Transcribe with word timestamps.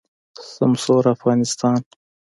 سمسور 0.53 1.03
افغانستان 1.15 1.79